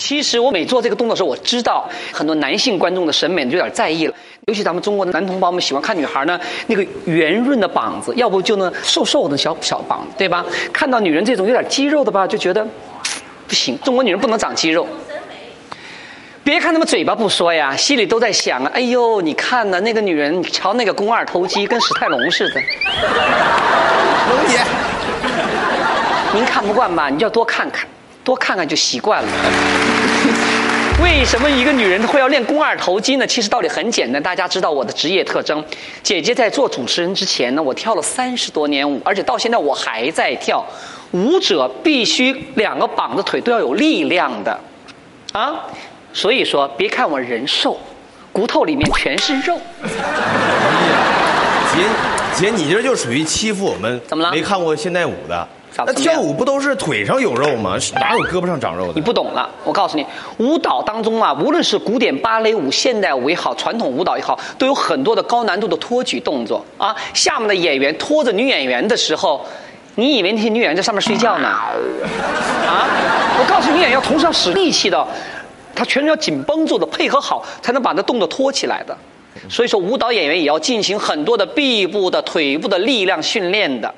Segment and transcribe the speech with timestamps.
[0.00, 4.14] 其实我每做这个动作的时候，我知道很多男性观众的审美有点在意了，
[4.46, 10.44] 尤其咱们中国的男同胞们喜欢看女孩呢，那个圆润的膀子，要不就那瘦瘦的小小膀子，对吧？
[10.72, 12.66] 看到女人这种有点肌肉的吧，就觉得
[13.46, 14.88] 不行，中国女人不能长肌肉。
[16.42, 22.54] 别看他们嘴巴不说呀，心里都在想啊，哎呦，你看呢，那个女人，瞧那个肱二头肌，跟史泰龙似的。
[24.30, 24.58] 龙姐，
[26.32, 27.10] 您看不惯吧？
[27.10, 27.86] 你就要多看看，
[28.24, 29.28] 多看看就习惯了。
[31.02, 33.26] 为什么一个女人会要练肱二头肌呢？
[33.26, 35.64] 其实道理很简单，大家知道我的职业特征。
[36.02, 40.64] 姐姐在做主持人之前呢，我跳了三十多年舞，而且到现在我还在跳。
[41.12, 44.60] 舞者必须两个膀子腿都要有力量的，
[45.32, 45.66] 啊，
[46.12, 47.76] 所以说别看我人瘦，
[48.30, 49.58] 骨头里面全是肉。
[51.72, 51.80] 姐
[52.34, 57.76] 姐，你这就属于欺负我们，怎么了没看过现代舞的，那跳舞不都是腿上有肉吗？
[57.94, 58.92] 哪有胳膊上长肉的？
[58.94, 60.04] 你不懂了，我告诉你，
[60.38, 66.94] 舞蹈当中啊，无论是古典芭蕾舞、现代舞也好，传统舞蹈也好，都有很多的高难度的托举动作啊。
[67.14, 69.44] 下面的演员拖着女演员的时候，
[69.94, 71.48] 你以为那些女演员在上面睡觉呢？
[72.68, 72.86] 啊！
[73.38, 75.06] 我告诉你，女演员要同时要使力气的，
[75.74, 78.96] 她全身要紧绷住的，配合好，才能把那动作拖起来的。
[79.48, 83.92] 所以说，舞蹈演员也要进行很多的臂部的、腿部的力量训练的。